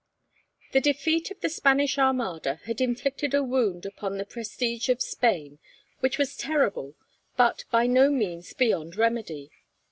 [0.71, 5.59] The defeat of the Spanish Armada had inflicted a wound upon the prestige of Spain
[5.99, 6.95] which was terrible
[7.37, 9.51] but by no means beyond remedy.